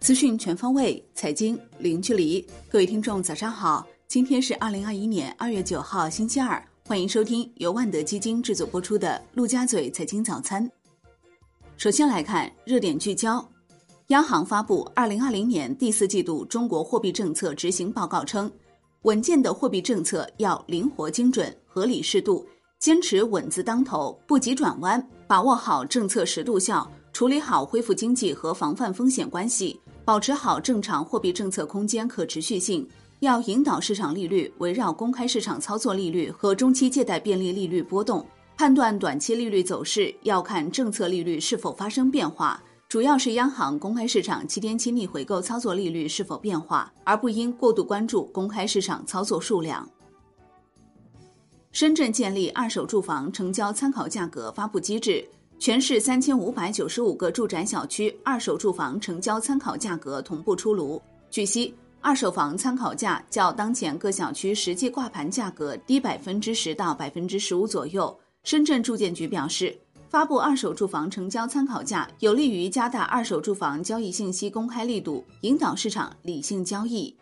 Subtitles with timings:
[0.00, 2.44] 资讯全方位，财经零距离。
[2.68, 3.86] 各位听众，早上好！
[4.08, 6.60] 今天是二零二一年二月九号，星期二。
[6.88, 10.66] 欢迎收听由万德基金制作播出的《陆家嘴财经早餐》。
[11.76, 13.48] 首先来看热点聚焦：
[14.08, 18.50] 央行发布二零二零年第四季度中国货币政策执行报告称，
[19.02, 22.44] 稳健的货币政策要灵活精准、合理适度，
[22.80, 29.78] 坚持稳字当头，不急转弯，把握好政策适度效，处理好恢复经济和防范风险关系。
[30.02, 32.88] 保持好正常货币政策空间可持续性，
[33.18, 38.26] 要引导市场利率围绕公开市场操作利率和中期借贷便利利率波动，
[38.56, 49.86] 判断短期利率走势要看政策利率是否发生变化，主要是央行公开市场七天期逆回购操作利率是否变化，而不应过度关注公开市场操作数量。
[51.72, 55.24] 深圳建立二手住房成交参考价格发布机制。
[55.56, 61.00] 全市三千五百九十五个住宅小区二手住房成交参考价格同步出炉。
[61.30, 68.18] 据悉，二手房参考价较当前各小区实际挂牌价格低百分之十到百分之十五左右。
[68.42, 77.14] 深圳住建局表示，发布二手住房成交参考价，有利于加大二手住房交易信息公开力度，引导市场理性交易。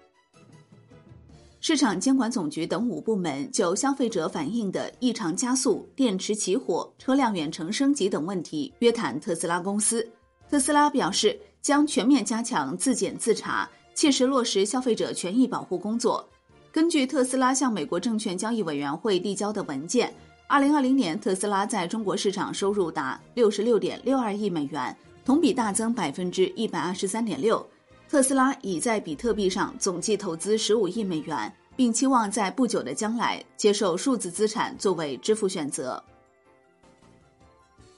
[1.60, 10.08] 市场监管总局等五部门就消费者反映的异常加速、电池起火、车辆远程升级等问题约谈特斯拉公司。
[10.48, 16.26] 特斯拉表示，将全面加强自检自查，切实落实消费者权益保护工作。
[16.70, 20.14] 根据特斯拉向美国证券交易委员会递交的文件，
[20.46, 27.66] 二零二零年特斯拉在中国市场收入达六十六点六二亿美元，同比大增百分之一百二十三点六。
[28.08, 36.02] 特斯拉已在比特币上总计投资十五亿美元，并期望在不久的将来接受数字资产作为支付选择。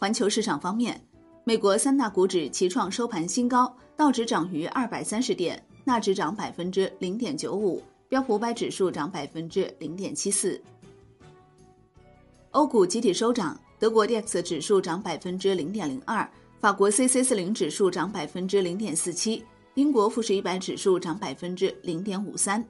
[0.01, 1.01] 环球市场方面，
[1.45, 10.61] 美国三大股指齐创收盘新高，道指涨逾二百三十点，纳指涨百分之零点九五，标普五百指数涨百分之零点七四。
[12.51, 16.29] 欧股集体收涨，德国 d x 指数涨百分之零点零二，
[16.59, 19.41] 法国 c c 四零指数涨百分之零点四七。
[19.75, 22.65] 英国富时一百指数涨百分之零点五三。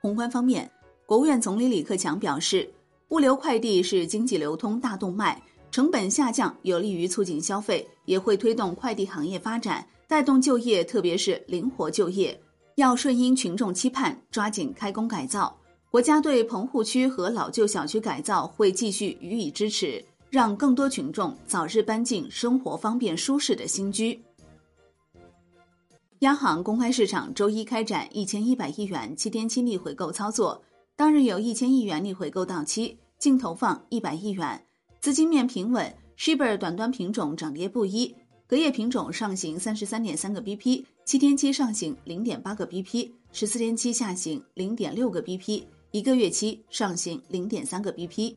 [0.00, 0.70] 宏观方面，
[1.04, 2.68] 国务院总理李克强表示，
[3.08, 5.40] 物流快递是经济流通大动脉，
[5.70, 12.38] 成本下降有利于促进消费，也会推动快递行业发展，带动就业，特别是灵活就业。
[12.74, 15.56] 要顺应群众期盼，抓紧开工改造。
[15.90, 24.20] 国家对棚户区和老旧小区改造会继续予以支持，让更多群众早日搬进生活方便舒适的新居。
[26.20, 30.62] 央行公开市场周一开展一千一百亿元七天期逆回购操作，
[30.96, 34.64] 当日有一千亿元逆回购到期，净投放一百亿元，
[34.98, 35.94] 资金面平稳。
[36.16, 38.16] Shibor 短端品种涨跌不一，
[38.46, 48.34] 隔夜品种上行三十三点三个 BP，七天期上行零点八个 BP，十四天期下行零点六个 BP，一个月期上行零点三个 BP。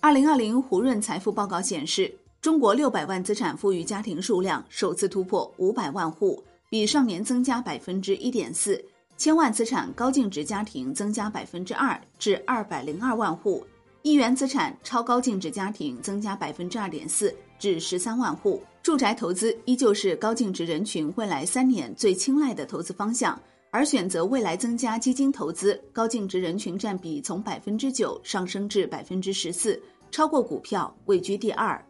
[0.00, 2.12] 二零二零胡润财富报告显示。
[2.46, 6.40] 中国六百万资产富裕家庭数量首次突破五百万户，
[6.70, 8.76] 比上年增加百分之一点四；
[9.16, 13.66] 千万资产高净值家庭增加百分之二，至二百零二万户；
[14.02, 18.62] 亿元资产超高净值家庭增加百分之二点四，至十三万户。
[18.80, 23.36] 住宅投资依旧是高净值人群未来三年最青睐的投资方向，
[23.72, 29.82] 而选择未来增加基金投资，高净值人群占比从百分之九上升至百分之十四，
[30.12, 31.84] 超过股票，位居第二。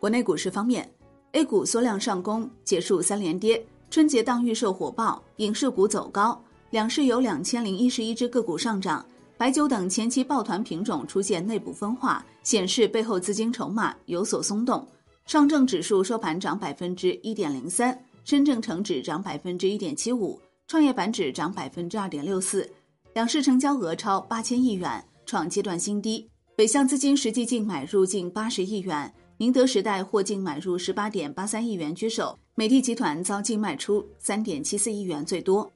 [0.00, 0.90] 国内股市方面
[1.32, 3.62] ，A 股缩量上攻，结束三连跌。
[3.90, 9.04] 春节档预售火爆，影视股走高，两市有两千零一十一只个股上涨。
[9.36, 14.88] 白酒等前期抱团品种出现内部分化，显示背后资金筹码有所松动。
[15.26, 22.66] 上证指数收盘涨百分之一点零三，深证成指涨百分之一点七五，创业板指涨百分之二点六四。
[23.12, 26.26] 两市成交额超八千亿元，创阶段新低。
[26.56, 29.12] 北向资金实际净买入近八十亿元。
[29.40, 35.72] 宁德时代获净买入十八点八三亿元居首，美的集团遭净卖出三点七四亿元最多。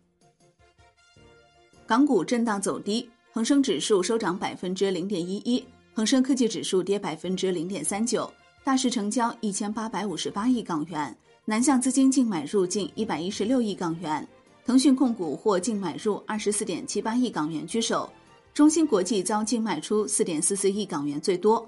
[1.87, 5.65] 港股震荡走低，恒生指数收涨百分之零点一一，
[5.95, 8.31] 恒生科技指数跌百分之零点三九。
[8.63, 11.17] 大市成交一千八百五十八亿港元，
[11.47, 14.29] 南向资金净买入近一百一十六亿港元。
[14.67, 18.13] 腾讯控股获净买入二十四点七八亿港元居首，
[18.53, 21.67] 中芯国际遭净卖出四点四四亿港元最多。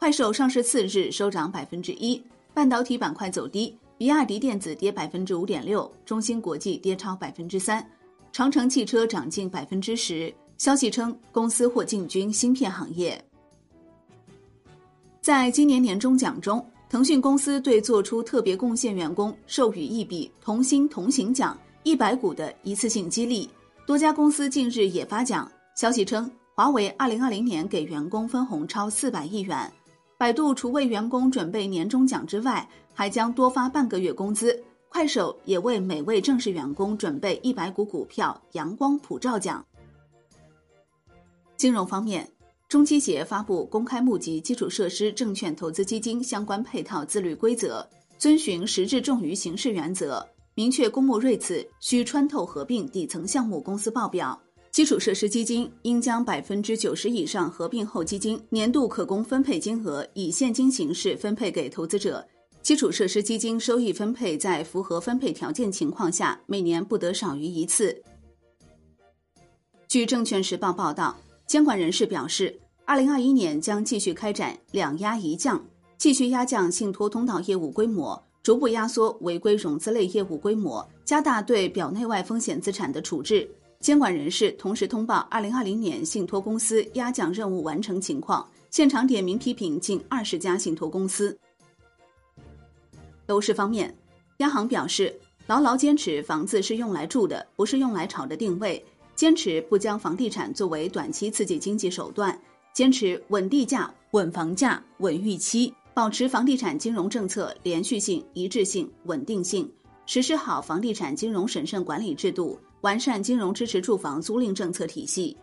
[0.00, 2.20] 快手上市次日收涨百分之一，
[2.54, 7.86] 半导体板块走低，比亚迪电子跌百分之五点六，中芯国际跌超百分之三，
[8.32, 10.32] 长城汽车涨近百分之十。
[10.56, 13.22] 消息称，公司或进军芯片行业。
[15.20, 23.46] 在今年年终奖中，腾讯公司对做出特别贡献员工授予一笔同心同行奖一百股的一次性激励。
[23.86, 25.50] 多家公司近日也发奖。
[25.76, 29.70] 消息称，华为二零二零年给员工分红超四百亿元。
[30.20, 34.62] 百度除为员工准备年终奖之外，还将多发半个月工资。
[34.90, 39.64] 快手也为每位正式员工准备一百股股票“阳光普照奖”。
[41.56, 42.30] 金融方面，
[42.68, 47.88] 中期协发布公开募集基础设施证券投资基金相关配套自律规则，
[48.18, 54.38] 遵循实质重于形式原则，明确公募瑞次需穿透合并底层项目公司报表。
[54.80, 62.26] 基础设施基金应将百分之九十以上合并后基金年度可供分配金额以现金形式分配给投资者。
[62.62, 68.02] 基础设施基金收益分配在符合分配条件情况下，每年不得少于一次。
[69.86, 71.14] 据证券时报报道，
[71.46, 75.62] 监管人士表示，二零二一年将继续开展两压一降，
[75.98, 83.46] 继续压降信托通道业务规模，逐步压缩违规融资类业务规模，加大对表内外风险资产的处置。
[83.80, 91.36] 监管人士同时通报，二零二零年信托公司压降任务完成情况，现场点名批评近二十家信托公司。
[93.26, 93.96] 楼市方面，
[94.36, 98.84] 央行表示，牢牢坚持房子是用来住的，不是用来炒的定位，
[99.14, 102.38] 坚持不将房地产作为短期刺激经济手段，
[102.74, 109.66] 坚持稳地价、稳房价、稳预期，保持房地产金融政策连续性、一致性、稳定性，
[110.04, 112.60] 实施好房地产金融审慎管理制度。
[112.82, 115.36] 完善金融支持住房租赁政策体系。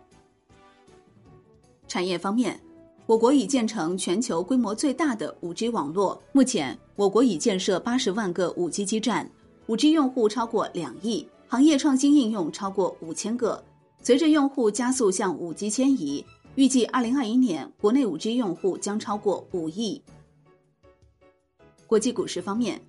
[1.88, 2.60] 产业方面，
[3.06, 6.22] 我国已建成全球规模最大的 5G 网络。
[6.32, 9.30] 目前，我国已建设80万个 5G 基站
[9.68, 13.64] ，5G 用户超过两亿，行业创新应用超过五千个。
[14.02, 16.26] 随着用户加速向 5G 迁移，
[16.56, 20.02] 预计2021年国内 5G 用户将超过五亿。
[21.86, 22.82] 国际股市方面。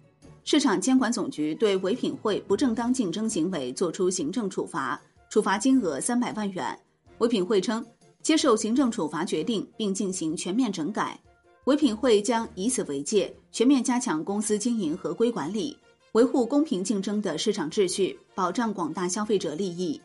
[0.50, 4.98] 市场监管总局对唯品会不正当竞争行为作出行政处罚，
[5.28, 6.74] 处罚金额三百万元。
[7.18, 7.84] 唯品会称
[8.22, 11.20] 接受行政处罚决定，并进行全面整改。
[11.64, 15.76] 唯品会将以此为戒，全面加强公司经营合规管理，
[16.12, 20.00] 维护公平竞争的市场秩序，保障广大消费者利益。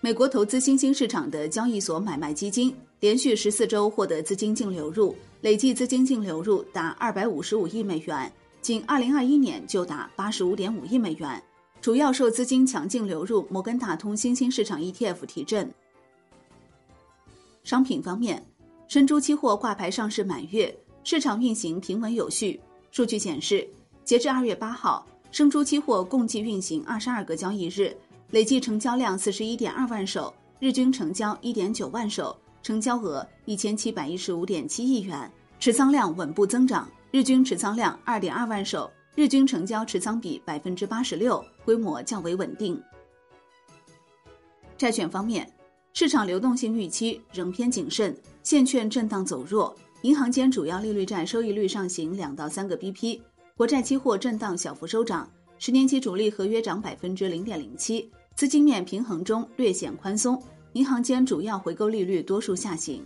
[0.00, 8.32] 美国投资新兴市场的交易所买卖基金连续十四周获得资金净流入，累计资金净流入达二百五十五亿美元。
[8.66, 11.40] 仅2021年就达85.5亿美元，
[11.80, 15.72] 主要受资金强劲流入摩根大通新兴市场 ETF 提振。
[17.62, 18.44] 商品方面，
[18.88, 22.60] 生猪期货挂牌上市满月，市场运行平稳有序。
[22.90, 23.64] 数据显示，
[24.02, 27.96] 截至2月8号，生猪期货共计运行22个交易日，
[28.32, 35.30] 累计成交量41.2万手，日均成交1.9万手，成交额1715.7亿元，
[35.60, 36.90] 持仓量稳步增长。
[37.16, 42.78] 日均持仓量二点二万手，日均成交持仓比百分之八十六，规模较为稳定。
[44.76, 45.50] 债券方面，
[45.94, 53.22] 市场流动性预期仍偏谨慎，现券震荡走弱，银行间主要利率债收益率上行两到三个 BP，
[53.56, 55.26] 国债期货震荡小幅收涨，
[55.56, 60.38] 十年期主力合约涨百分之零点零七，资金面平衡中略显宽松，
[60.74, 63.02] 银行间主要回购利率多数下行。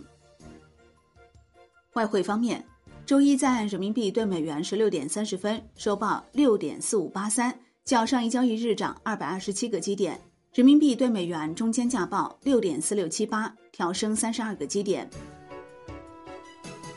[1.93, 2.61] 外汇方面。
[3.05, 7.53] 周一在人民币对美元十六点三十分收报六点四五八三，
[7.83, 10.19] 较上一交易日涨二百二十七个基点。
[10.53, 15.09] 人民币对美元中间价报六点四六七八，调升三十二个基点。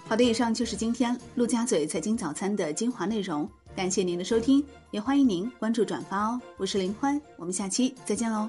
[0.06, 6.40] 好的，以上就是今天陆家嘴财经早餐的精华内容，感谢您的收听，也欢迎您关注转发哦。
[6.58, 8.48] 我是林欢，我们下期再见喽。